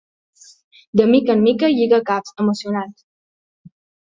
[0.99, 2.99] De mica en mica lliga caps, emocionat.